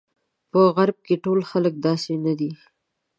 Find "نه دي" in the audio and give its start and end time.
2.25-2.51